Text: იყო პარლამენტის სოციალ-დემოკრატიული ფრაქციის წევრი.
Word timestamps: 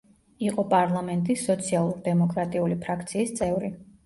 იყო 0.45 0.63
პარლამენტის 0.71 1.43
სოციალ-დემოკრატიული 1.49 2.79
ფრაქციის 2.89 3.37
წევრი. 3.43 3.73